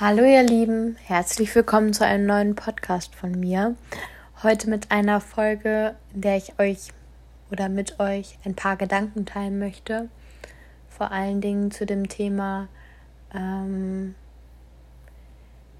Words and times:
Hallo 0.00 0.22
ihr 0.22 0.44
Lieben, 0.44 0.96
herzlich 1.06 1.52
willkommen 1.56 1.92
zu 1.92 2.06
einem 2.06 2.24
neuen 2.24 2.54
Podcast 2.54 3.16
von 3.16 3.32
mir. 3.32 3.74
Heute 4.44 4.70
mit 4.70 4.92
einer 4.92 5.20
Folge, 5.20 5.96
in 6.14 6.20
der 6.20 6.36
ich 6.36 6.56
euch 6.60 6.90
oder 7.50 7.68
mit 7.68 7.98
euch 7.98 8.38
ein 8.44 8.54
paar 8.54 8.76
Gedanken 8.76 9.26
teilen 9.26 9.58
möchte. 9.58 10.08
Vor 10.88 11.10
allen 11.10 11.40
Dingen 11.40 11.72
zu 11.72 11.84
dem 11.84 12.08
Thema, 12.08 12.68
ähm, 13.34 14.14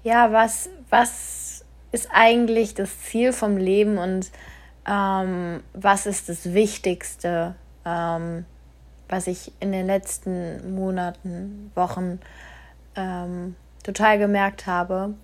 ja, 0.03 0.33
was, 0.33 0.69
was 0.89 1.63
ist 1.93 2.09
eigentlich 2.11 2.73
das 2.73 2.99
Ziel 2.99 3.31
vom 3.31 3.55
Leben 3.55 3.97
und 3.97 4.31
ähm, 4.85 5.63
was 5.71 6.05
ist 6.05 6.27
das 6.27 6.53
Wichtigste, 6.53 7.55
ähm, 7.85 8.43
was 9.07 9.27
ich 9.27 9.53
in 9.61 9.71
den 9.71 9.87
letzten 9.87 10.75
Monaten, 10.75 11.71
Wochen 11.73 12.19
ähm, 12.97 13.55
total 13.89 14.19
gemerkt 14.19 14.67
habe. 14.67 15.15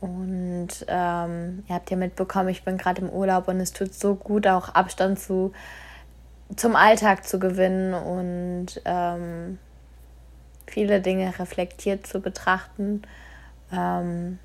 Und 0.00 0.68
ähm, 0.86 1.64
ihr 1.68 1.74
habt 1.74 1.90
ja 1.90 1.96
mitbekommen, 1.96 2.50
ich 2.50 2.64
bin 2.64 2.78
gerade 2.78 3.00
im 3.00 3.10
Urlaub 3.10 3.48
und 3.48 3.60
es 3.60 3.72
tut 3.72 3.94
so 3.94 4.14
gut, 4.14 4.46
auch 4.46 4.68
Abstand 4.68 5.18
zu, 5.18 5.52
zum 6.54 6.76
Alltag 6.76 7.26
zu 7.26 7.40
gewinnen 7.40 7.94
und 7.94 8.80
ähm, 8.84 9.58
viele 10.66 11.00
Dinge 11.00 11.36
reflektiert 11.38 12.06
zu 12.06 12.20
betrachten. 12.20 13.02
Ähm, 13.72 14.38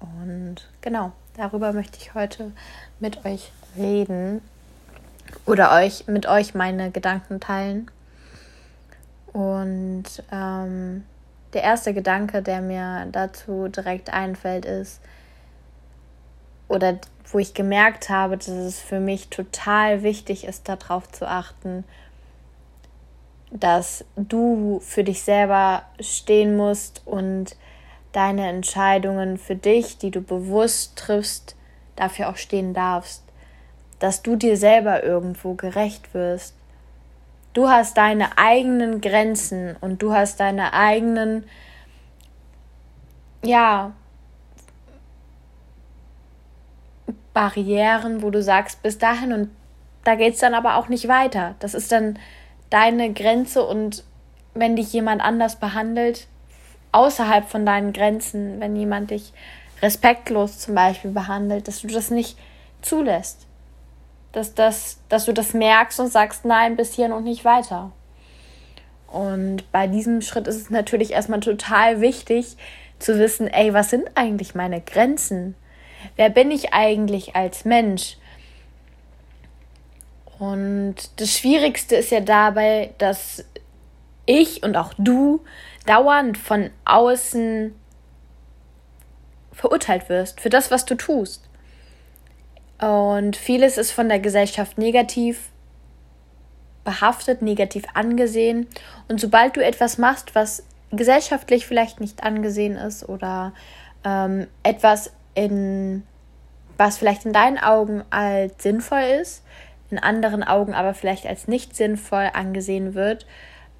und 0.00 0.56
genau, 0.80 1.12
darüber 1.36 1.72
möchte 1.72 1.98
ich 2.00 2.14
heute 2.14 2.52
mit 3.00 3.26
euch 3.26 3.52
reden 3.76 4.40
oder 5.44 5.72
euch 5.72 6.06
mit 6.06 6.26
euch 6.26 6.54
meine 6.54 6.90
Gedanken 6.90 7.40
teilen. 7.40 7.90
Und 9.34 10.04
ähm, 10.32 11.04
der 11.52 11.62
erste 11.62 11.94
Gedanke, 11.94 12.42
der 12.42 12.60
mir 12.60 13.06
dazu 13.10 13.68
direkt 13.68 14.12
einfällt, 14.12 14.64
ist, 14.64 15.00
oder 16.68 16.98
wo 17.30 17.38
ich 17.38 17.54
gemerkt 17.54 18.10
habe, 18.10 18.36
dass 18.36 18.48
es 18.48 18.80
für 18.80 19.00
mich 19.00 19.28
total 19.28 20.02
wichtig 20.02 20.44
ist, 20.44 20.68
darauf 20.68 21.10
zu 21.10 21.26
achten, 21.26 21.84
dass 23.50 24.04
du 24.16 24.80
für 24.80 25.04
dich 25.04 25.22
selber 25.22 25.82
stehen 26.00 26.56
musst 26.56 27.02
und 27.06 27.56
deine 28.12 28.48
Entscheidungen 28.48 29.38
für 29.38 29.56
dich, 29.56 29.98
die 29.98 30.10
du 30.10 30.20
bewusst 30.20 30.96
triffst, 30.96 31.56
dafür 31.96 32.28
auch 32.28 32.36
stehen 32.36 32.74
darfst. 32.74 33.22
Dass 33.98 34.22
du 34.22 34.36
dir 34.36 34.56
selber 34.56 35.02
irgendwo 35.02 35.54
gerecht 35.54 36.14
wirst 36.14 36.54
Du 37.52 37.68
hast 37.68 37.96
deine 37.96 38.38
eigenen 38.38 39.00
Grenzen 39.00 39.76
und 39.80 40.02
du 40.02 40.12
hast 40.12 40.40
deine 40.40 40.72
eigenen, 40.72 41.44
ja, 43.42 43.92
Barrieren, 47.32 48.22
wo 48.22 48.30
du 48.30 48.42
sagst, 48.42 48.82
bis 48.82 48.98
dahin 48.98 49.32
und 49.32 49.50
da 50.04 50.14
geht 50.14 50.34
es 50.34 50.40
dann 50.40 50.54
aber 50.54 50.76
auch 50.76 50.88
nicht 50.88 51.08
weiter. 51.08 51.54
Das 51.60 51.74
ist 51.74 51.92
dann 51.92 52.18
deine 52.70 53.12
Grenze 53.12 53.64
und 53.64 54.04
wenn 54.54 54.76
dich 54.76 54.92
jemand 54.92 55.22
anders 55.22 55.56
behandelt, 55.56 56.26
außerhalb 56.92 57.48
von 57.48 57.64
deinen 57.64 57.92
Grenzen, 57.92 58.60
wenn 58.60 58.74
jemand 58.74 59.10
dich 59.10 59.32
respektlos 59.82 60.58
zum 60.58 60.74
Beispiel 60.74 61.12
behandelt, 61.12 61.68
dass 61.68 61.82
du 61.82 61.88
das 61.88 62.10
nicht 62.10 62.38
zulässt 62.82 63.46
dass, 64.32 64.54
das, 64.54 64.98
dass 65.08 65.24
du 65.24 65.32
das 65.32 65.54
merkst 65.54 66.00
und 66.00 66.12
sagst, 66.12 66.44
nein, 66.44 66.76
bis 66.76 66.94
hier 66.94 67.14
und 67.14 67.24
nicht 67.24 67.44
weiter. 67.44 67.92
Und 69.06 69.70
bei 69.72 69.86
diesem 69.86 70.20
Schritt 70.20 70.46
ist 70.46 70.56
es 70.56 70.70
natürlich 70.70 71.12
erstmal 71.12 71.40
total 71.40 72.00
wichtig 72.00 72.56
zu 72.98 73.18
wissen, 73.18 73.46
ey, 73.46 73.72
was 73.72 73.90
sind 73.90 74.10
eigentlich 74.14 74.54
meine 74.54 74.80
Grenzen? 74.80 75.54
Wer 76.16 76.30
bin 76.30 76.50
ich 76.50 76.74
eigentlich 76.74 77.34
als 77.34 77.64
Mensch? 77.64 78.16
Und 80.38 80.96
das 81.16 81.32
Schwierigste 81.32 81.96
ist 81.96 82.10
ja 82.10 82.20
dabei, 82.20 82.90
dass 82.98 83.44
ich 84.26 84.62
und 84.62 84.76
auch 84.76 84.92
du 84.98 85.44
dauernd 85.86 86.36
von 86.36 86.70
außen 86.84 87.74
verurteilt 89.52 90.08
wirst 90.08 90.40
für 90.40 90.50
das, 90.50 90.70
was 90.70 90.84
du 90.84 90.94
tust. 90.94 91.47
Und 92.80 93.36
vieles 93.36 93.76
ist 93.76 93.90
von 93.90 94.08
der 94.08 94.20
Gesellschaft 94.20 94.78
negativ 94.78 95.50
behaftet, 96.84 97.42
negativ 97.42 97.84
angesehen. 97.94 98.66
Und 99.08 99.20
sobald 99.20 99.56
du 99.56 99.64
etwas 99.64 99.98
machst, 99.98 100.34
was 100.34 100.64
gesellschaftlich 100.90 101.66
vielleicht 101.66 102.00
nicht 102.00 102.22
angesehen 102.22 102.76
ist 102.76 103.08
oder 103.08 103.52
ähm, 104.04 104.46
etwas 104.62 105.12
in 105.34 106.04
was 106.78 106.96
vielleicht 106.96 107.26
in 107.26 107.32
deinen 107.32 107.58
Augen 107.58 108.04
als 108.10 108.62
sinnvoll 108.62 109.02
ist, 109.20 109.42
in 109.90 109.98
anderen 109.98 110.44
Augen 110.44 110.74
aber 110.74 110.94
vielleicht 110.94 111.26
als 111.26 111.48
nicht 111.48 111.74
sinnvoll 111.74 112.30
angesehen 112.32 112.94
wird, 112.94 113.26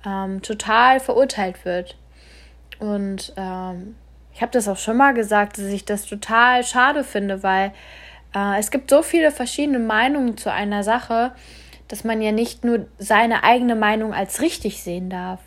ähm, 0.04 0.42
total 0.42 1.00
verurteilt 1.00 1.64
wird. 1.64 1.96
Und 2.80 3.32
ähm, 3.36 3.94
ich 4.34 4.42
habe 4.42 4.52
das 4.52 4.68
auch 4.68 4.76
schon 4.76 4.96
mal 4.96 5.14
gesagt, 5.14 5.58
dass 5.58 5.66
ich 5.66 5.84
das 5.84 6.06
total 6.06 6.64
schade 6.64 7.04
finde, 7.04 7.42
weil 7.42 7.72
äh, 8.34 8.58
es 8.58 8.70
gibt 8.70 8.90
so 8.90 9.02
viele 9.02 9.30
verschiedene 9.30 9.78
Meinungen 9.78 10.36
zu 10.36 10.52
einer 10.52 10.82
Sache, 10.82 11.32
dass 11.88 12.04
man 12.04 12.20
ja 12.20 12.32
nicht 12.32 12.64
nur 12.64 12.86
seine 12.98 13.44
eigene 13.44 13.74
Meinung 13.74 14.12
als 14.12 14.40
richtig 14.40 14.82
sehen 14.82 15.08
darf, 15.08 15.40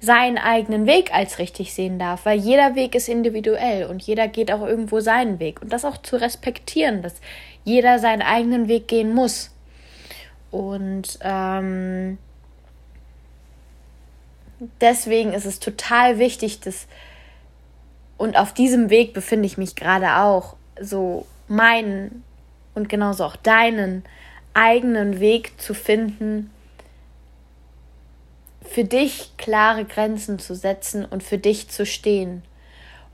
seinen 0.00 0.38
eigenen 0.38 0.86
Weg 0.86 1.12
als 1.12 1.38
richtig 1.38 1.74
sehen 1.74 1.98
darf, 1.98 2.24
weil 2.24 2.38
jeder 2.38 2.76
Weg 2.76 2.94
ist 2.94 3.08
individuell 3.08 3.86
und 3.86 4.02
jeder 4.02 4.28
geht 4.28 4.52
auch 4.52 4.64
irgendwo 4.64 5.00
seinen 5.00 5.40
Weg. 5.40 5.60
Und 5.60 5.72
das 5.72 5.84
auch 5.84 5.96
zu 5.96 6.16
respektieren, 6.16 7.02
dass 7.02 7.14
jeder 7.64 7.98
seinen 7.98 8.22
eigenen 8.22 8.68
Weg 8.68 8.86
gehen 8.86 9.12
muss. 9.12 9.50
Und 10.50 11.18
ähm, 11.20 12.16
deswegen 14.80 15.32
ist 15.32 15.44
es 15.44 15.58
total 15.58 16.18
wichtig, 16.18 16.60
dass, 16.60 16.86
und 18.16 18.36
auf 18.36 18.54
diesem 18.54 18.90
Weg 18.90 19.14
befinde 19.14 19.46
ich 19.46 19.58
mich 19.58 19.74
gerade 19.74 20.16
auch, 20.22 20.56
so 20.80 21.26
meinen 21.48 22.22
und 22.78 22.88
genauso 22.88 23.24
auch 23.24 23.36
deinen 23.36 24.04
eigenen 24.54 25.20
Weg 25.20 25.60
zu 25.60 25.74
finden, 25.74 26.50
für 28.62 28.84
dich 28.84 29.32
klare 29.36 29.84
Grenzen 29.84 30.38
zu 30.38 30.54
setzen 30.54 31.04
und 31.04 31.22
für 31.22 31.38
dich 31.38 31.68
zu 31.68 31.84
stehen 31.84 32.42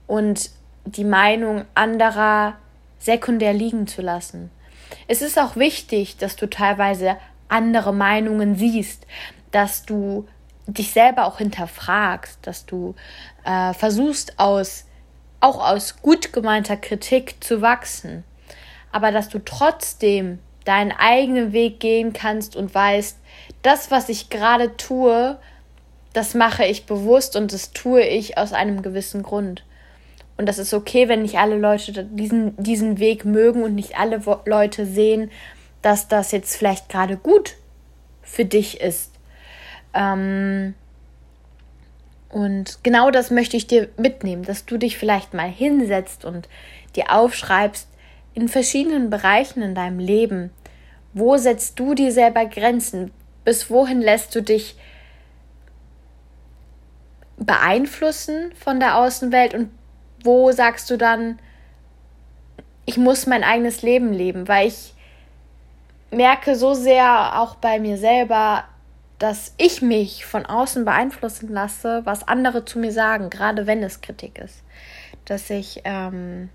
und 0.06 0.50
die 0.84 1.04
Meinung 1.04 1.64
anderer 1.74 2.56
sekundär 2.98 3.52
liegen 3.52 3.86
zu 3.86 4.02
lassen. 4.02 4.50
Es 5.08 5.22
ist 5.22 5.38
auch 5.38 5.56
wichtig, 5.56 6.18
dass 6.18 6.36
du 6.36 6.48
teilweise 6.48 7.16
andere 7.48 7.94
Meinungen 7.94 8.56
siehst, 8.56 9.06
dass 9.50 9.84
du 9.84 10.26
dich 10.66 10.92
selber 10.92 11.26
auch 11.26 11.38
hinterfragst, 11.38 12.38
dass 12.42 12.66
du 12.66 12.94
äh, 13.44 13.72
versuchst 13.74 14.38
aus 14.38 14.84
auch 15.40 15.62
aus 15.62 16.00
gut 16.00 16.32
gemeinter 16.32 16.76
Kritik 16.76 17.42
zu 17.44 17.60
wachsen 17.60 18.24
aber 18.94 19.10
dass 19.10 19.28
du 19.28 19.40
trotzdem 19.40 20.38
deinen 20.64 20.92
eigenen 20.92 21.52
Weg 21.52 21.80
gehen 21.80 22.12
kannst 22.12 22.54
und 22.54 22.72
weißt, 22.72 23.18
das, 23.62 23.90
was 23.90 24.08
ich 24.08 24.30
gerade 24.30 24.76
tue, 24.76 25.36
das 26.12 26.34
mache 26.34 26.64
ich 26.64 26.86
bewusst 26.86 27.34
und 27.34 27.52
das 27.52 27.72
tue 27.72 28.02
ich 28.02 28.38
aus 28.38 28.52
einem 28.52 28.82
gewissen 28.82 29.24
Grund. 29.24 29.64
Und 30.36 30.46
das 30.46 30.58
ist 30.58 30.72
okay, 30.72 31.08
wenn 31.08 31.22
nicht 31.22 31.38
alle 31.38 31.58
Leute 31.58 32.04
diesen, 32.04 32.56
diesen 32.56 33.00
Weg 33.00 33.24
mögen 33.24 33.64
und 33.64 33.74
nicht 33.74 33.98
alle 33.98 34.22
Leute 34.46 34.86
sehen, 34.86 35.28
dass 35.82 36.06
das 36.06 36.30
jetzt 36.30 36.54
vielleicht 36.54 36.88
gerade 36.88 37.16
gut 37.16 37.56
für 38.22 38.44
dich 38.44 38.80
ist. 38.80 39.10
Ähm 39.92 40.74
und 42.28 42.78
genau 42.84 43.10
das 43.10 43.32
möchte 43.32 43.56
ich 43.56 43.66
dir 43.66 43.88
mitnehmen, 43.96 44.44
dass 44.44 44.66
du 44.66 44.76
dich 44.76 44.98
vielleicht 44.98 45.34
mal 45.34 45.50
hinsetzt 45.50 46.24
und 46.24 46.48
dir 46.94 47.12
aufschreibst, 47.12 47.88
in 48.34 48.48
verschiedenen 48.48 49.10
Bereichen 49.10 49.62
in 49.62 49.74
deinem 49.74 49.98
Leben. 49.98 50.50
Wo 51.12 51.36
setzt 51.36 51.78
du 51.78 51.94
dir 51.94 52.12
selber 52.12 52.46
Grenzen? 52.46 53.12
Bis 53.44 53.70
wohin 53.70 54.00
lässt 54.00 54.34
du 54.34 54.42
dich 54.42 54.76
beeinflussen 57.36 58.52
von 58.54 58.80
der 58.80 58.98
Außenwelt 58.98 59.54
und 59.54 59.70
wo 60.22 60.50
sagst 60.52 60.90
du 60.90 60.96
dann, 60.96 61.38
ich 62.86 62.96
muss 62.96 63.26
mein 63.26 63.44
eigenes 63.44 63.82
Leben 63.82 64.12
leben, 64.12 64.48
weil 64.48 64.68
ich 64.68 64.94
merke 66.10 66.56
so 66.56 66.74
sehr 66.74 67.40
auch 67.40 67.56
bei 67.56 67.78
mir 67.78 67.98
selber, 67.98 68.64
dass 69.18 69.54
ich 69.58 69.82
mich 69.82 70.26
von 70.26 70.44
außen 70.46 70.84
beeinflussen 70.84 71.48
lasse, 71.48 72.02
was 72.04 72.26
andere 72.26 72.64
zu 72.64 72.78
mir 72.78 72.92
sagen, 72.92 73.30
gerade 73.30 73.66
wenn 73.66 73.82
es 73.82 74.00
Kritik 74.00 74.38
ist. 74.38 74.62
Dass 75.24 75.48
ich 75.50 75.82
ähm, 75.84 76.50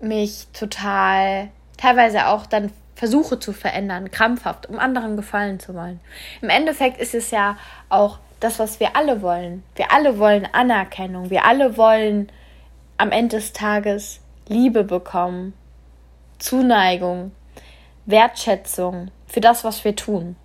mich 0.00 0.46
total 0.52 1.48
teilweise 1.76 2.26
auch 2.26 2.46
dann 2.46 2.72
versuche 2.94 3.38
zu 3.38 3.52
verändern, 3.52 4.10
krampfhaft, 4.10 4.68
um 4.68 4.78
anderen 4.78 5.16
gefallen 5.16 5.58
zu 5.58 5.74
wollen. 5.74 6.00
Im 6.42 6.50
Endeffekt 6.50 7.00
ist 7.00 7.14
es 7.14 7.30
ja 7.30 7.56
auch 7.88 8.18
das, 8.40 8.58
was 8.58 8.80
wir 8.80 8.94
alle 8.94 9.22
wollen. 9.22 9.62
Wir 9.74 9.92
alle 9.92 10.18
wollen 10.18 10.46
Anerkennung. 10.52 11.30
Wir 11.30 11.44
alle 11.44 11.76
wollen 11.76 12.30
am 12.98 13.10
Ende 13.10 13.36
des 13.36 13.52
Tages 13.54 14.20
Liebe 14.48 14.84
bekommen, 14.84 15.54
Zuneigung, 16.38 17.32
Wertschätzung 18.04 19.10
für 19.26 19.40
das, 19.40 19.64
was 19.64 19.84
wir 19.84 19.96
tun. 19.96 20.36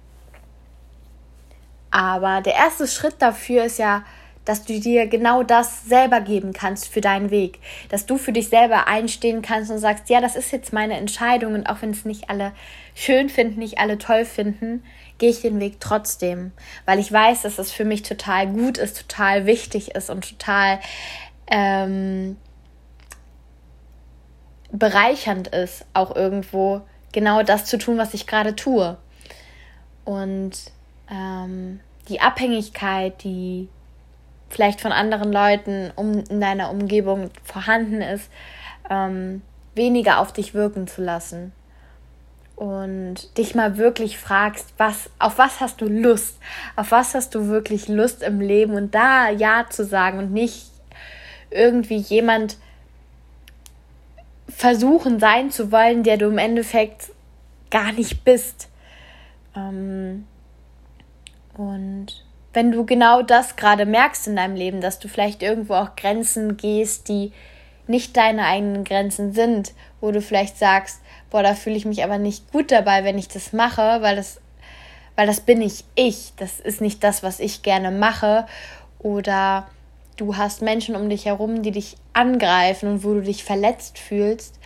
Aber 1.92 2.42
der 2.42 2.56
erste 2.56 2.88
Schritt 2.88 3.16
dafür 3.20 3.66
ist 3.66 3.80
ja, 3.80 4.04
dass 4.46 4.64
du 4.64 4.80
dir 4.80 5.08
genau 5.08 5.44
das 5.44 5.86
selber 5.86 6.22
geben 6.22 6.54
kannst 6.54 6.88
für 6.88 7.02
deinen 7.02 7.32
Weg. 7.32 7.60
Dass 7.90 8.06
du 8.06 8.18
für 8.18 8.32
dich 8.32 8.50
selber 8.50 8.88
einstehen 8.88 9.42
kannst 9.42 9.72
und 9.72 9.80
sagst, 9.80 10.10
ja, 10.10 10.22
das 10.22 10.36
ist 10.36 10.52
jetzt 10.52 10.72
meine 10.72 10.98
Entscheidung 10.98 11.56
und 11.56 11.68
auch 11.68 11.82
wenn 11.82 11.90
es 11.90 12.06
nicht 12.06 12.30
alle 12.30 12.54
schön 12.94 13.30
finden, 13.30 13.60
nicht 13.60 13.80
alle 13.80 13.98
toll 13.98 14.24
finden, 14.24 14.84
gehe 15.18 15.32
ich 15.32 15.42
den 15.42 15.60
Weg 15.60 15.80
trotzdem. 15.80 16.52
Weil 16.86 17.00
ich 17.00 17.12
weiß, 17.12 17.42
dass 17.42 17.58
es 17.58 17.72
für 17.72 17.86
mich 17.86 18.04
total 18.04 18.48
gut 18.48 18.78
ist, 18.78 19.02
total 19.02 19.46
wichtig 19.46 19.96
ist 19.96 20.10
und 20.10 20.30
total 20.30 20.80
ähm, 21.48 22.38
bereichernd 24.72 25.48
ist, 25.48 25.86
auch 25.94 26.16
irgendwo 26.16 26.82
genau 27.12 27.44
das 27.44 27.66
zu 27.66 27.78
tun, 27.78 27.98
was 27.98 28.14
ich 28.14 28.28
gerade 28.28 28.56
tue. 28.56 28.98
Und 30.04 30.52
ähm, 31.10 31.80
die 32.10 32.22
Abhängigkeit, 32.22 33.24
die 33.24 33.70
vielleicht 34.50 34.82
von 34.82 34.92
anderen 34.92 35.32
Leuten 35.32 35.92
um, 35.96 36.24
in 36.30 36.40
deiner 36.40 36.72
Umgebung 36.72 37.30
vorhanden 37.44 38.02
ist, 38.02 38.30
ähm, 38.90 39.42
weniger 39.74 40.20
auf 40.20 40.34
dich 40.34 40.54
wirken 40.54 40.88
zu 40.88 41.04
lassen. 41.04 41.52
Und 42.56 43.38
dich 43.38 43.54
mal 43.54 43.78
wirklich 43.78 44.18
fragst, 44.18 44.74
was, 44.78 45.10
auf 45.20 45.38
was 45.38 45.60
hast 45.60 45.82
du 45.82 45.88
Lust? 45.88 46.40
Auf 46.78 46.92
was 46.92 47.14
hast 47.14 47.36
du 47.36 47.48
wirklich 47.48 47.90
Lust 47.90 48.24
im 48.24 48.40
Leben? 48.40 48.76
Und 48.76 48.96
da 48.96 49.30
Ja 49.30 49.66
zu 49.70 49.84
sagen 49.84 50.20
und 50.20 50.32
nicht 50.32 50.72
irgendwie 51.50 51.98
jemand 51.98 52.58
versuchen 54.48 55.20
sein 55.20 55.52
zu 55.52 55.72
wollen, 55.72 56.04
der 56.04 56.18
du 56.18 56.28
im 56.28 56.38
Endeffekt 56.38 57.12
gar 57.72 57.92
nicht 57.92 58.24
bist. 58.24 58.70
Ähm, 59.56 60.26
und 61.58 62.25
wenn 62.56 62.72
du 62.72 62.86
genau 62.86 63.22
das 63.22 63.58
gerade 63.58 63.86
merkst 63.86 64.28
in 64.28 64.38
deinem 64.38 64.56
Leben, 64.56 64.80
dass 64.80 64.98
du 64.98 65.10
vielleicht 65.10 65.44
irgendwo 65.44 65.74
auch 65.74 65.96
Grenzen 65.98 66.56
gehst, 66.56 67.10
die 67.10 67.34
nicht 67.86 68.16
deine 68.16 68.46
eigenen 68.46 68.86
Grenzen 68.86 69.34
sind, 69.34 69.74
wo 70.00 70.12
du 70.12 70.22
vielleicht 70.22 70.58
sagst, 70.58 71.02
boah, 71.30 71.44
da 71.44 71.54
fühle 71.54 71.76
ich 71.76 71.86
mich 71.86 72.04
aber 72.04 72.18
nicht 72.18 72.52
gut 72.54 72.72
dabei, 72.72 73.04
wenn 73.04 73.18
ich 73.18 73.28
das 73.28 73.52
mache, 73.52 74.02
weil 74.02 74.16
das, 74.16 74.40
weil 75.18 75.28
das 75.28 75.42
bin 75.42 75.60
nicht 75.60 75.86
ich, 75.96 76.32
das 76.38 76.62
ist 76.62 76.80
nicht 76.80 77.04
das, 77.04 77.24
was 77.24 77.42
ich 77.42 77.62
gerne 77.62 77.92
mache, 77.92 78.48
oder 79.00 79.68
du 80.16 80.38
hast 80.38 80.62
Menschen 80.62 80.96
um 80.96 81.10
dich 81.10 81.26
herum, 81.26 81.62
die 81.62 81.72
dich 81.72 81.98
angreifen 82.14 82.90
und 82.90 83.04
wo 83.04 83.16
du 83.16 83.22
dich 83.22 83.44
verletzt 83.44 84.00
fühlst, 84.00 84.60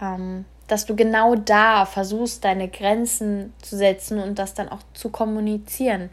ähm, 0.00 0.44
dass 0.68 0.86
du 0.86 0.94
genau 0.94 1.34
da 1.34 1.84
versuchst, 1.84 2.44
deine 2.44 2.68
Grenzen 2.68 3.52
zu 3.60 3.76
setzen 3.76 4.20
und 4.20 4.38
das 4.38 4.54
dann 4.54 4.68
auch 4.68 4.80
zu 4.94 5.10
kommunizieren 5.10 6.10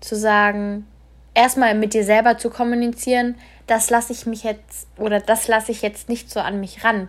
zu 0.00 0.16
sagen, 0.16 0.86
erstmal 1.34 1.74
mit 1.74 1.94
dir 1.94 2.04
selber 2.04 2.38
zu 2.38 2.50
kommunizieren, 2.50 3.36
das 3.66 3.90
lasse 3.90 4.12
ich 4.12 4.26
mich 4.26 4.44
jetzt 4.44 4.88
oder 4.96 5.20
das 5.20 5.48
lasse 5.48 5.72
ich 5.72 5.82
jetzt 5.82 6.08
nicht 6.08 6.30
so 6.30 6.40
an 6.40 6.60
mich 6.60 6.84
ran. 6.84 7.08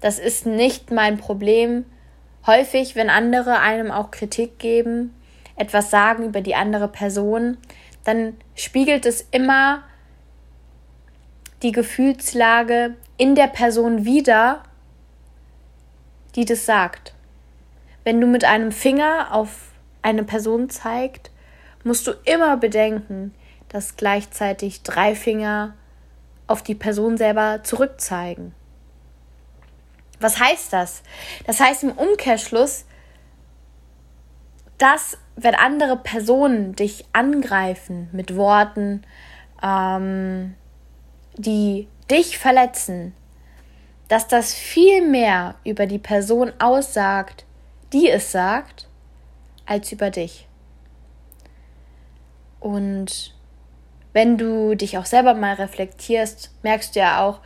Das 0.00 0.18
ist 0.18 0.46
nicht 0.46 0.90
mein 0.90 1.18
Problem. 1.18 1.84
Häufig, 2.46 2.96
wenn 2.96 3.10
andere 3.10 3.60
einem 3.60 3.90
auch 3.90 4.10
Kritik 4.10 4.58
geben, 4.58 5.14
etwas 5.56 5.90
sagen 5.90 6.24
über 6.24 6.40
die 6.40 6.54
andere 6.54 6.88
Person, 6.88 7.58
dann 8.04 8.36
spiegelt 8.54 9.04
es 9.04 9.26
immer 9.30 9.82
die 11.62 11.72
Gefühlslage 11.72 12.96
in 13.18 13.34
der 13.34 13.48
Person 13.48 14.06
wider, 14.06 14.62
die 16.34 16.46
das 16.46 16.64
sagt. 16.64 17.12
Wenn 18.04 18.20
du 18.20 18.26
mit 18.26 18.44
einem 18.44 18.72
Finger 18.72 19.28
auf 19.32 19.72
eine 20.00 20.24
Person 20.24 20.70
zeigst, 20.70 21.29
musst 21.84 22.06
du 22.06 22.12
immer 22.24 22.56
bedenken, 22.56 23.34
dass 23.68 23.96
gleichzeitig 23.96 24.82
drei 24.82 25.14
Finger 25.14 25.74
auf 26.46 26.62
die 26.62 26.74
Person 26.74 27.16
selber 27.16 27.62
zurückzeigen. 27.62 28.54
Was 30.18 30.38
heißt 30.38 30.72
das? 30.72 31.02
Das 31.46 31.60
heißt 31.60 31.84
im 31.84 31.92
Umkehrschluss, 31.92 32.84
dass 34.76 35.16
wenn 35.36 35.54
andere 35.54 35.96
Personen 35.96 36.74
dich 36.74 37.04
angreifen 37.12 38.08
mit 38.12 38.36
Worten, 38.36 39.02
ähm, 39.62 40.54
die 41.36 41.88
dich 42.10 42.38
verletzen, 42.38 43.14
dass 44.08 44.26
das 44.26 44.52
viel 44.52 45.06
mehr 45.06 45.54
über 45.64 45.86
die 45.86 45.98
Person 45.98 46.52
aussagt, 46.58 47.44
die 47.92 48.10
es 48.10 48.32
sagt, 48.32 48.88
als 49.66 49.92
über 49.92 50.10
dich. 50.10 50.48
Und 52.60 53.34
wenn 54.12 54.36
du 54.36 54.74
dich 54.74 54.98
auch 54.98 55.06
selber 55.06 55.34
mal 55.34 55.54
reflektierst, 55.54 56.50
merkst 56.62 56.94
du 56.94 57.00
ja 57.00 57.26
auch, 57.26 57.40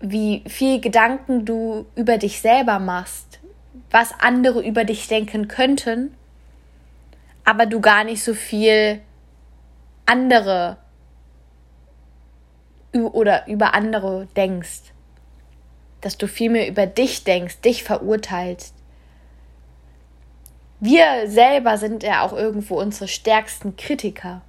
wie 0.00 0.42
viel 0.46 0.80
Gedanken 0.80 1.44
du 1.44 1.86
über 1.94 2.18
dich 2.18 2.40
selber 2.40 2.78
machst, 2.78 3.40
was 3.90 4.12
andere 4.20 4.64
über 4.64 4.84
dich 4.84 5.06
denken 5.08 5.48
könnten, 5.48 6.14
aber 7.44 7.66
du 7.66 7.80
gar 7.80 8.04
nicht 8.04 8.22
so 8.22 8.34
viel 8.34 9.00
andere 10.06 10.76
oder 12.92 13.46
über 13.48 13.74
andere 13.74 14.26
denkst. 14.36 14.92
Dass 16.00 16.18
du 16.18 16.26
viel 16.26 16.50
mehr 16.50 16.68
über 16.68 16.86
dich 16.86 17.22
denkst, 17.24 17.60
dich 17.60 17.84
verurteilst 17.84 18.74
wir 20.82 21.30
selber 21.30 21.78
sind 21.78 22.02
ja 22.02 22.22
auch 22.22 22.32
irgendwo 22.32 22.80
unsere 22.80 23.06
stärksten 23.06 23.76
Kritiker. 23.76 24.42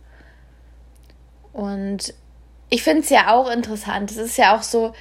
Und 1.52 2.16
ich 2.72 2.82
finde 2.82 3.02
es 3.02 3.10
ja 3.12 3.32
auch 3.32 3.52
interessant. 3.52 4.10
Es 4.10 4.18
ist 4.18 4.38
ja 4.38 4.58
auch 4.58 4.64
so, 4.64 4.94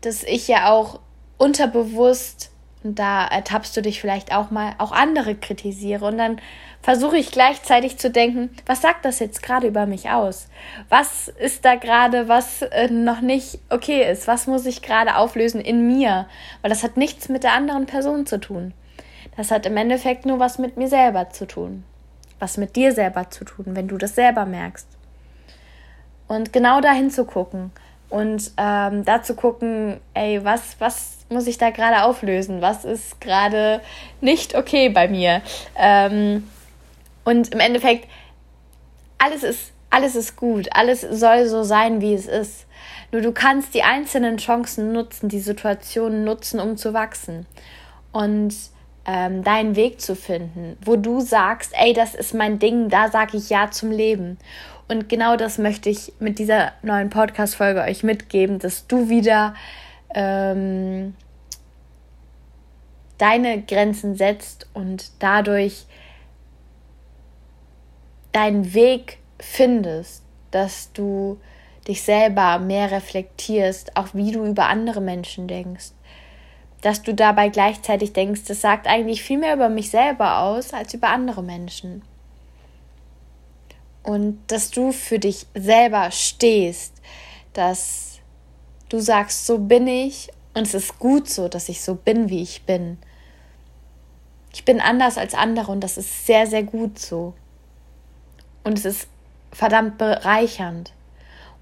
dass 0.00 0.22
ich 0.22 0.48
ja 0.48 0.70
auch 0.70 0.98
unterbewusst, 1.36 2.50
und 2.82 2.98
da 2.98 3.26
ertappst 3.26 3.76
du 3.76 3.82
dich 3.82 4.00
vielleicht 4.00 4.34
auch 4.34 4.50
mal, 4.50 4.76
auch 4.78 4.92
andere 4.92 5.34
kritisiere. 5.34 6.06
Und 6.06 6.16
dann 6.16 6.40
versuche 6.80 7.18
ich 7.18 7.32
gleichzeitig 7.32 7.98
zu 7.98 8.10
denken, 8.10 8.48
was 8.64 8.80
sagt 8.80 9.04
das 9.04 9.18
jetzt 9.18 9.42
gerade 9.42 9.66
über 9.66 9.84
mich 9.84 10.08
aus? 10.08 10.48
Was 10.88 11.28
ist 11.28 11.66
da 11.66 11.74
gerade, 11.74 12.28
was 12.28 12.62
äh, 12.62 12.88
noch 12.88 13.20
nicht 13.20 13.58
okay 13.68 14.10
ist? 14.10 14.26
Was 14.26 14.46
muss 14.46 14.64
ich 14.64 14.80
gerade 14.80 15.16
auflösen 15.16 15.60
in 15.60 15.86
mir? 15.86 16.26
Weil 16.62 16.70
das 16.70 16.82
hat 16.82 16.96
nichts 16.96 17.28
mit 17.28 17.42
der 17.44 17.52
anderen 17.52 17.84
Person 17.84 18.24
zu 18.24 18.40
tun. 18.40 18.72
Das 19.38 19.52
hat 19.52 19.66
im 19.66 19.76
Endeffekt 19.76 20.26
nur 20.26 20.40
was 20.40 20.58
mit 20.58 20.76
mir 20.76 20.88
selber 20.88 21.30
zu 21.30 21.46
tun. 21.46 21.84
Was 22.40 22.56
mit 22.56 22.74
dir 22.74 22.90
selber 22.90 23.30
zu 23.30 23.44
tun, 23.44 23.66
wenn 23.68 23.86
du 23.86 23.96
das 23.96 24.16
selber 24.16 24.44
merkst. 24.46 24.88
Und 26.26 26.52
genau 26.52 26.80
dahin 26.80 27.12
zu 27.12 27.24
gucken 27.24 27.70
und 28.10 28.50
ähm, 28.56 29.04
da 29.04 29.22
zu 29.22 29.36
gucken, 29.36 30.00
ey, 30.12 30.44
was, 30.44 30.74
was 30.80 31.18
muss 31.28 31.46
ich 31.46 31.56
da 31.56 31.70
gerade 31.70 32.02
auflösen? 32.02 32.62
Was 32.62 32.84
ist 32.84 33.20
gerade 33.20 33.80
nicht 34.20 34.56
okay 34.56 34.88
bei 34.88 35.06
mir? 35.06 35.40
Ähm, 35.76 36.50
und 37.24 37.54
im 37.54 37.60
Endeffekt, 37.60 38.08
alles 39.18 39.44
ist, 39.44 39.70
alles 39.88 40.16
ist 40.16 40.34
gut, 40.34 40.68
alles 40.72 41.02
soll 41.02 41.46
so 41.46 41.62
sein, 41.62 42.00
wie 42.00 42.14
es 42.14 42.26
ist. 42.26 42.66
Nur 43.12 43.22
du 43.22 43.30
kannst 43.30 43.72
die 43.74 43.84
einzelnen 43.84 44.38
Chancen 44.38 44.90
nutzen, 44.90 45.28
die 45.28 45.38
Situationen 45.38 46.24
nutzen, 46.24 46.58
um 46.58 46.76
zu 46.76 46.92
wachsen. 46.92 47.46
Und 48.10 48.52
ähm, 49.08 49.42
deinen 49.42 49.74
Weg 49.74 50.02
zu 50.02 50.14
finden, 50.14 50.76
wo 50.84 50.96
du 50.96 51.20
sagst, 51.20 51.72
ey, 51.74 51.94
das 51.94 52.14
ist 52.14 52.34
mein 52.34 52.58
Ding, 52.58 52.90
da 52.90 53.10
sage 53.10 53.38
ich 53.38 53.48
Ja 53.48 53.70
zum 53.70 53.90
Leben. 53.90 54.36
Und 54.86 55.08
genau 55.08 55.36
das 55.36 55.56
möchte 55.56 55.88
ich 55.88 56.12
mit 56.18 56.38
dieser 56.38 56.72
neuen 56.82 57.08
Podcast-Folge 57.08 57.80
euch 57.80 58.02
mitgeben, 58.02 58.58
dass 58.58 58.86
du 58.86 59.08
wieder 59.08 59.54
ähm, 60.14 61.14
deine 63.16 63.62
Grenzen 63.62 64.14
setzt 64.14 64.68
und 64.74 65.10
dadurch 65.20 65.86
deinen 68.32 68.74
Weg 68.74 69.18
findest, 69.40 70.22
dass 70.50 70.92
du 70.92 71.40
dich 71.86 72.02
selber 72.02 72.58
mehr 72.58 72.90
reflektierst, 72.90 73.96
auch 73.96 74.08
wie 74.12 74.32
du 74.32 74.44
über 74.44 74.66
andere 74.66 75.00
Menschen 75.00 75.48
denkst 75.48 75.92
dass 76.80 77.02
du 77.02 77.14
dabei 77.14 77.48
gleichzeitig 77.48 78.12
denkst, 78.12 78.42
das 78.46 78.60
sagt 78.60 78.86
eigentlich 78.86 79.22
viel 79.22 79.38
mehr 79.38 79.54
über 79.54 79.68
mich 79.68 79.90
selber 79.90 80.40
aus 80.40 80.72
als 80.72 80.94
über 80.94 81.08
andere 81.08 81.42
Menschen. 81.42 82.02
Und 84.02 84.40
dass 84.46 84.70
du 84.70 84.92
für 84.92 85.18
dich 85.18 85.46
selber 85.54 86.10
stehst, 86.10 86.94
dass 87.52 88.20
du 88.88 89.00
sagst, 89.00 89.46
so 89.46 89.58
bin 89.58 89.86
ich 89.86 90.30
und 90.54 90.66
es 90.66 90.74
ist 90.74 90.98
gut 90.98 91.28
so, 91.28 91.48
dass 91.48 91.68
ich 91.68 91.82
so 91.82 91.94
bin, 91.94 92.30
wie 92.30 92.42
ich 92.42 92.62
bin. 92.62 92.98
Ich 94.52 94.64
bin 94.64 94.80
anders 94.80 95.18
als 95.18 95.34
andere 95.34 95.72
und 95.72 95.80
das 95.80 95.98
ist 95.98 96.26
sehr, 96.26 96.46
sehr 96.46 96.62
gut 96.62 96.98
so. 96.98 97.34
Und 98.64 98.78
es 98.78 98.84
ist 98.84 99.08
verdammt 99.52 99.98
bereichernd. 99.98 100.92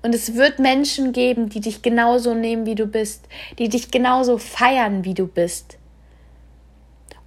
Und 0.07 0.15
es 0.15 0.37
wird 0.37 0.61
Menschen 0.61 1.11
geben, 1.11 1.49
die 1.49 1.59
dich 1.59 1.83
genauso 1.83 2.33
nehmen, 2.33 2.65
wie 2.65 2.77
du 2.77 2.87
bist, 2.87 3.27
die 3.59 3.69
dich 3.69 3.91
genauso 3.91 4.39
feiern, 4.39 5.05
wie 5.05 5.15
du 5.15 5.27
bist. 5.27 5.79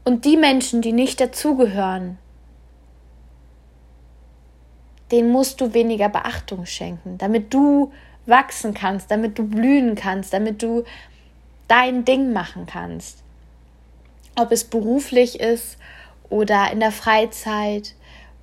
Und 0.05 0.24
die 0.24 0.38
Menschen, 0.38 0.81
die 0.81 0.93
nicht 0.93 1.19
dazugehören, 1.19 2.17
denen 5.12 5.29
musst 5.29 5.59
du 5.59 5.74
weniger 5.74 6.07
Beachtung 6.07 6.65
schenken, 6.65 7.17
damit 7.17 7.53
du 7.53 7.91
wachsen 8.25 8.74
kannst, 8.74 9.12
damit 9.12 9.38
du 9.38 9.43
blühen 9.43 9.95
kannst, 9.95 10.31
damit 10.31 10.63
du 10.63 10.86
dein 11.67 12.05
Ding 12.05 12.31
machen 12.31 12.65
kannst. 12.65 13.24
Ob 14.38 14.53
es 14.53 14.63
beruflich 14.63 15.41
ist 15.41 15.77
oder 16.29 16.71
in 16.71 16.79
der 16.79 16.93
Freizeit 16.93 17.93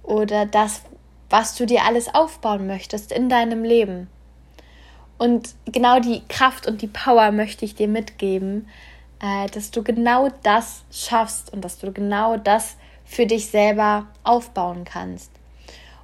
oder 0.03 0.45
das, 0.45 0.83
was 1.31 1.57
du 1.57 1.65
dir 1.65 1.85
alles 1.85 2.15
aufbauen 2.15 2.67
möchtest 2.67 3.13
in 3.13 3.31
deinem 3.31 3.65
Leben. 3.65 4.11
Und 5.19 5.55
genau 5.67 6.01
die 6.01 6.23
Kraft 6.29 6.67
und 6.67 6.83
die 6.83 6.89
Power 6.89 7.31
möchte 7.33 7.65
ich 7.65 7.75
dir 7.75 7.89
mitgeben, 7.89 8.69
äh, 9.21 9.47
dass 9.49 9.71
du 9.71 9.83
genau 9.83 10.29
das 10.43 10.83
schaffst 10.91 11.53
und 11.53 11.65
dass 11.65 11.79
du 11.79 11.93
genau 11.93 12.37
das 12.37 12.77
für 13.05 13.27
dich 13.27 13.47
selber 13.47 14.07
aufbauen 14.25 14.85
kannst. 14.85 15.31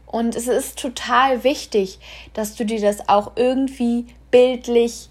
Und 0.06 0.36
es 0.36 0.46
ist 0.46 0.78
total 0.78 1.42
wichtig, 1.42 1.98
dass 2.34 2.54
du 2.54 2.64
dir 2.64 2.80
das 2.80 3.08
auch 3.08 3.32
irgendwie 3.36 4.06
bildlich 4.30 5.08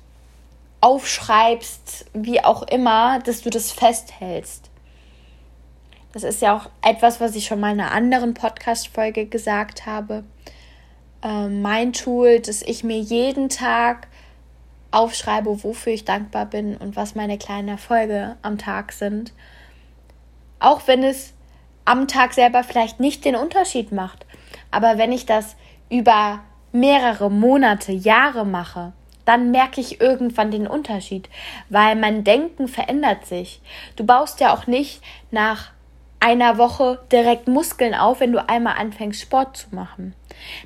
aufschreibst, 0.80 2.06
wie 2.14 2.44
auch 2.44 2.64
immer, 2.64 3.20
dass 3.20 3.42
du 3.42 3.50
das 3.50 3.72
festhältst. 3.72 4.70
Das 6.14 6.24
ist 6.24 6.42
ja 6.42 6.56
auch 6.58 6.70
etwas, 6.88 7.22
was 7.22 7.36
ich 7.36 7.46
schon 7.46 7.60
mal 7.60 7.72
in 7.72 7.80
einer 7.80 7.92
anderen 7.92 8.34
Podcast-Folge 8.34 9.28
gesagt 9.28 9.86
habe. 9.86 10.24
Äh, 11.24 11.48
mein 11.48 11.94
Tool, 11.94 12.40
dass 12.40 12.62
ich 12.62 12.84
mir 12.84 13.00
jeden 13.00 13.50
Tag 13.50 14.08
aufschreibe, 14.92 15.64
wofür 15.64 15.94
ich 15.94 16.06
dankbar 16.06 16.46
bin 16.46 16.76
und 16.76 16.96
was 16.96 17.16
meine 17.16 17.38
kleinen 17.38 17.70
Erfolge 17.70 18.36
am 18.42 18.58
Tag 18.58 18.92
sind. 18.92 19.34
Auch 20.60 20.88
wenn 20.88 21.04
es 21.04 21.34
am 21.86 22.08
Tag 22.08 22.34
selber 22.34 22.64
vielleicht 22.64 23.00
nicht 23.00 23.26
den 23.26 23.36
Unterschied 23.36 23.92
macht. 23.92 24.26
Aber 24.70 24.98
wenn 24.98 25.12
ich 25.12 25.26
das 25.26 25.56
über 25.90 26.40
mehrere 26.72 27.32
Monate, 27.32 27.92
Jahre 27.92 28.46
mache, 28.46 28.94
dann 29.26 29.52
merke 29.52 29.82
ich 29.82 30.02
irgendwann 30.02 30.52
den 30.52 30.68
Unterschied, 30.68 31.30
weil 31.70 31.96
mein 31.96 32.24
Denken 32.24 32.68
verändert 32.68 33.26
sich. 33.26 33.62
Du 33.96 34.06
baust 34.06 34.40
ja 34.40 34.54
auch 34.54 34.68
nicht 34.68 35.02
nach 35.32 35.72
einer 36.22 36.58
Woche 36.58 37.00
direkt 37.12 37.48
Muskeln 37.48 37.94
auf, 37.94 38.20
wenn 38.22 38.32
du 38.32 38.48
einmal 38.48 38.78
anfängst, 38.78 39.22
Sport 39.22 39.58
zu 39.58 39.76
machen. 39.76 40.16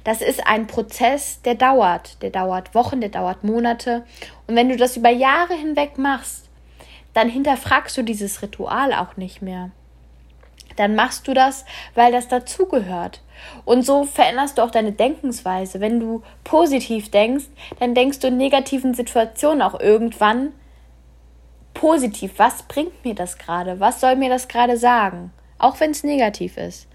Das 0.03 0.21
ist 0.21 0.45
ein 0.45 0.67
Prozess, 0.67 1.41
der 1.41 1.55
dauert. 1.55 2.21
Der 2.21 2.29
dauert 2.29 2.75
Wochen, 2.75 3.01
der 3.01 3.09
dauert 3.09 3.43
Monate. 3.43 4.03
Und 4.47 4.55
wenn 4.55 4.69
du 4.69 4.77
das 4.77 4.97
über 4.97 5.09
Jahre 5.09 5.53
hinweg 5.55 5.97
machst, 5.97 6.49
dann 7.13 7.29
hinterfragst 7.29 7.97
du 7.97 8.03
dieses 8.03 8.41
Ritual 8.41 8.93
auch 8.93 9.17
nicht 9.17 9.41
mehr 9.41 9.71
dann 10.75 10.95
machst 10.95 11.27
du 11.27 11.33
das, 11.33 11.65
weil 11.93 12.11
das 12.11 12.27
dazugehört. 12.27 13.21
Und 13.65 13.83
so 13.83 14.03
veränderst 14.03 14.57
du 14.57 14.61
auch 14.61 14.71
deine 14.71 14.91
Denkensweise. 14.91 15.79
Wenn 15.79 15.99
du 15.99 16.23
positiv 16.43 17.11
denkst, 17.11 17.45
dann 17.79 17.95
denkst 17.95 18.19
du 18.19 18.27
in 18.27 18.37
negativen 18.37 18.93
Situationen 18.93 19.61
auch 19.61 19.79
irgendwann 19.79 20.53
positiv. 21.73 22.33
Was 22.37 22.63
bringt 22.63 23.03
mir 23.03 23.15
das 23.15 23.37
gerade? 23.37 23.79
Was 23.79 24.01
soll 24.01 24.15
mir 24.15 24.29
das 24.29 24.47
gerade 24.47 24.77
sagen? 24.77 25.31
Auch 25.65 25.79
wenn 25.79 25.89
es 25.89 26.03
negativ 26.03 26.57
ist. 26.57 26.87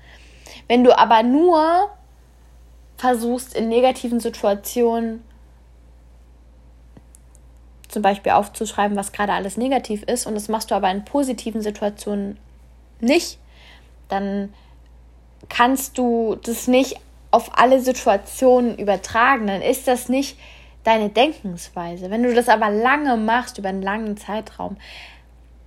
Wenn 0.68 0.84
du 0.84 0.96
aber 0.96 1.24
nur 1.24 1.90
versuchst, 2.98 3.56
in 3.56 3.68
negativen 3.68 4.20
Situationen 4.20 5.24
zum 7.88 8.02
Beispiel 8.02 8.30
aufzuschreiben, 8.30 8.96
was 8.96 9.10
gerade 9.10 9.32
alles 9.32 9.56
negativ 9.56 10.04
ist, 10.04 10.24
und 10.24 10.36
das 10.36 10.48
machst 10.48 10.70
du 10.70 10.76
aber 10.76 10.88
in 10.88 11.04
positiven 11.04 11.62
Situationen 11.62 12.38
nicht, 13.00 13.40
dann 14.06 14.54
kannst 15.48 15.98
du 15.98 16.36
das 16.40 16.68
nicht 16.68 16.94
auf 17.32 17.58
alle 17.58 17.80
Situationen 17.80 18.78
übertragen. 18.78 19.48
Dann 19.48 19.62
ist 19.62 19.88
das 19.88 20.08
nicht 20.08 20.38
deine 20.84 21.08
Denkensweise. 21.08 22.08
Wenn 22.08 22.22
du 22.22 22.32
das 22.32 22.48
aber 22.48 22.70
lange 22.70 23.16
machst, 23.16 23.58
über 23.58 23.70
einen 23.70 23.82
langen 23.82 24.16
Zeitraum, 24.16 24.76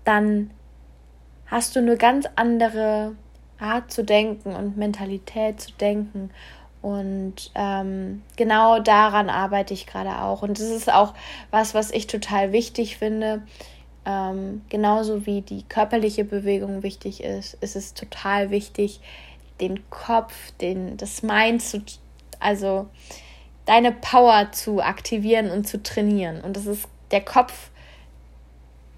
dann 0.05 0.51
hast 1.45 1.75
du 1.75 1.79
eine 1.79 1.97
ganz 1.97 2.27
andere 2.35 3.15
Art 3.59 3.91
zu 3.91 4.03
denken 4.03 4.55
und 4.55 4.77
Mentalität 4.77 5.61
zu 5.61 5.71
denken. 5.73 6.31
Und 6.81 7.51
ähm, 7.55 8.23
genau 8.35 8.79
daran 8.79 9.29
arbeite 9.29 9.73
ich 9.73 9.87
gerade 9.87 10.21
auch. 10.21 10.41
Und 10.41 10.59
das 10.59 10.69
ist 10.69 10.91
auch 10.91 11.13
was, 11.49 11.73
was 11.73 11.91
ich 11.91 12.07
total 12.07 12.51
wichtig 12.51 12.97
finde. 12.97 13.43
Ähm, 14.05 14.63
genauso 14.67 15.25
wie 15.25 15.41
die 15.41 15.63
körperliche 15.63 16.25
Bewegung 16.25 16.83
wichtig 16.83 17.23
ist, 17.23 17.53
ist 17.61 17.77
es 17.77 17.93
total 17.93 18.49
wichtig, 18.49 18.99
den 19.61 19.89
Kopf, 19.89 20.51
den, 20.59 20.97
das 20.97 21.23
Mind 21.23 21.61
zu, 21.61 21.81
also 22.41 22.89
deine 23.65 23.93
Power 23.93 24.51
zu 24.51 24.81
aktivieren 24.81 25.51
und 25.51 25.65
zu 25.65 25.81
trainieren. 25.81 26.41
Und 26.41 26.57
das 26.57 26.65
ist 26.65 26.89
der 27.11 27.21
Kopf, 27.21 27.69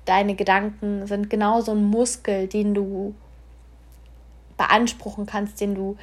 deine 0.05 0.35
Gedanken 0.35 1.07
sind 1.07 1.29
genauso 1.29 1.71
ein 1.71 1.83
Muskel, 1.83 2.47
den 2.47 2.74
du 2.74 3.13
beanspruchen 4.57 5.25
kannst, 5.25 5.59
den 5.59 5.75
du 5.75 5.97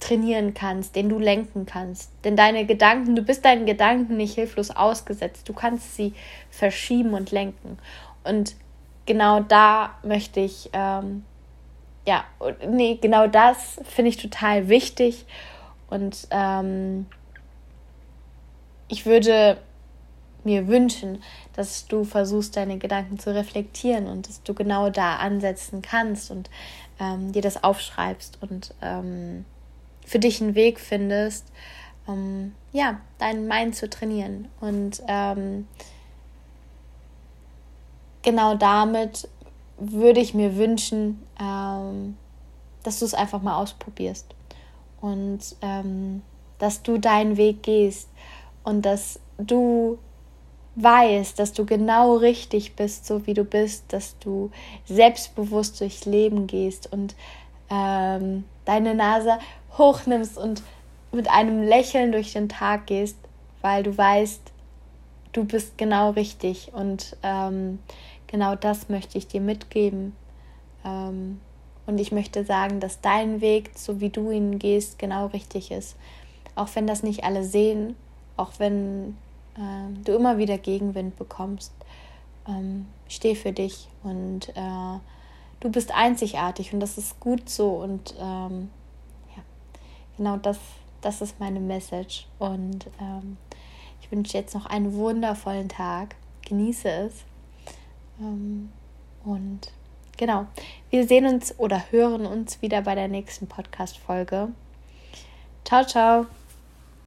trainieren 0.00 0.54
kannst, 0.54 0.94
den 0.94 1.08
du 1.08 1.18
lenken 1.18 1.66
kannst. 1.66 2.10
Denn 2.24 2.36
deine 2.36 2.66
Gedanken, 2.66 3.16
du 3.16 3.22
bist 3.22 3.44
deinen 3.44 3.66
Gedanken 3.66 4.16
nicht 4.16 4.34
hilflos 4.34 4.70
ausgesetzt. 4.70 5.48
Du 5.48 5.52
kannst 5.52 5.96
sie 5.96 6.14
verschieben 6.50 7.14
und 7.14 7.32
lenken. 7.32 7.78
Und 8.24 8.54
genau 9.06 9.40
da 9.40 9.94
möchte 10.04 10.40
ich, 10.40 10.70
ähm, 10.72 11.24
ja, 12.06 12.24
nee, 12.68 12.98
genau 13.00 13.26
das 13.26 13.80
finde 13.84 14.10
ich 14.10 14.16
total 14.16 14.68
wichtig. 14.68 15.26
Und 15.90 16.28
ähm, 16.30 17.06
ich 18.88 19.04
würde 19.04 19.58
mir 20.44 20.68
wünschen, 20.68 21.22
dass 21.58 21.88
du 21.88 22.04
versuchst, 22.04 22.56
deine 22.56 22.78
Gedanken 22.78 23.18
zu 23.18 23.34
reflektieren 23.34 24.06
und 24.06 24.28
dass 24.28 24.44
du 24.44 24.54
genau 24.54 24.90
da 24.90 25.16
ansetzen 25.16 25.82
kannst 25.82 26.30
und 26.30 26.48
ähm, 27.00 27.32
dir 27.32 27.42
das 27.42 27.64
aufschreibst 27.64 28.38
und 28.40 28.72
ähm, 28.80 29.44
für 30.06 30.20
dich 30.20 30.40
einen 30.40 30.54
Weg 30.54 30.78
findest, 30.78 31.46
um 32.06 32.54
ja, 32.72 33.00
deinen 33.18 33.48
Mind 33.48 33.74
zu 33.74 33.90
trainieren. 33.90 34.46
Und 34.60 35.02
ähm, 35.08 35.66
genau 38.22 38.54
damit 38.54 39.28
würde 39.78 40.20
ich 40.20 40.34
mir 40.34 40.54
wünschen, 40.56 41.20
ähm, 41.40 42.16
dass 42.84 43.00
du 43.00 43.04
es 43.04 43.14
einfach 43.14 43.42
mal 43.42 43.56
ausprobierst 43.56 44.32
und 45.00 45.40
ähm, 45.62 46.22
dass 46.60 46.84
du 46.84 46.98
deinen 46.98 47.36
Weg 47.36 47.64
gehst 47.64 48.08
und 48.62 48.82
dass 48.82 49.18
du 49.38 49.98
weißt, 50.82 51.38
dass 51.38 51.52
du 51.52 51.64
genau 51.64 52.16
richtig 52.16 52.76
bist, 52.76 53.06
so 53.06 53.26
wie 53.26 53.34
du 53.34 53.44
bist, 53.44 53.84
dass 53.92 54.18
du 54.18 54.50
selbstbewusst 54.86 55.80
durchs 55.80 56.04
Leben 56.04 56.46
gehst 56.46 56.92
und 56.92 57.14
ähm, 57.70 58.44
deine 58.64 58.94
Nase 58.94 59.38
hochnimmst 59.76 60.38
und 60.38 60.62
mit 61.12 61.28
einem 61.28 61.62
Lächeln 61.62 62.12
durch 62.12 62.32
den 62.32 62.48
Tag 62.48 62.86
gehst, 62.86 63.16
weil 63.60 63.82
du 63.82 63.96
weißt, 63.96 64.40
du 65.32 65.44
bist 65.44 65.78
genau 65.78 66.10
richtig 66.10 66.72
und 66.74 67.16
ähm, 67.22 67.78
genau 68.26 68.54
das 68.54 68.88
möchte 68.88 69.18
ich 69.18 69.26
dir 69.26 69.40
mitgeben. 69.40 70.14
Ähm, 70.84 71.40
und 71.86 71.98
ich 71.98 72.12
möchte 72.12 72.44
sagen, 72.44 72.80
dass 72.80 73.00
dein 73.00 73.40
Weg, 73.40 73.70
so 73.74 74.00
wie 74.00 74.10
du 74.10 74.30
ihn 74.30 74.58
gehst, 74.58 74.98
genau 74.98 75.26
richtig 75.26 75.70
ist. 75.70 75.96
Auch 76.54 76.68
wenn 76.74 76.86
das 76.86 77.02
nicht 77.02 77.24
alle 77.24 77.44
sehen, 77.44 77.96
auch 78.36 78.52
wenn 78.58 79.16
du 80.08 80.14
immer 80.14 80.38
wieder 80.38 80.58
Gegenwind 80.58 81.16
bekommst, 81.16 81.72
ähm, 82.46 82.86
steh 83.08 83.34
für 83.34 83.52
dich 83.52 83.88
und 84.02 84.48
äh, 84.50 84.98
du 85.60 85.70
bist 85.70 85.94
einzigartig 85.94 86.72
und 86.72 86.80
das 86.80 86.98
ist 86.98 87.20
gut 87.20 87.48
so 87.48 87.70
und 87.70 88.14
ähm, 88.18 88.70
ja, 89.36 89.42
genau 90.16 90.36
das, 90.36 90.58
das 91.00 91.20
ist 91.20 91.38
meine 91.38 91.60
Message 91.60 92.26
und 92.38 92.86
ähm, 93.00 93.36
ich 94.00 94.10
wünsche 94.10 94.38
jetzt 94.38 94.54
noch 94.54 94.66
einen 94.66 94.94
wundervollen 94.94 95.68
Tag, 95.68 96.16
genieße 96.48 96.88
es 96.88 97.24
ähm, 98.20 98.72
und 99.24 99.70
genau, 100.16 100.46
wir 100.90 101.06
sehen 101.06 101.26
uns 101.26 101.58
oder 101.58 101.90
hören 101.90 102.26
uns 102.26 102.62
wieder 102.62 102.82
bei 102.82 102.94
der 102.94 103.08
nächsten 103.08 103.46
Podcast-Folge. 103.46 104.48
Ciao, 105.64 105.84
ciao. 105.84 106.26